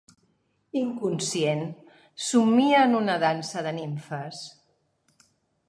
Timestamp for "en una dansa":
2.87-3.65